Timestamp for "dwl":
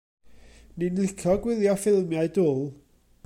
2.39-2.65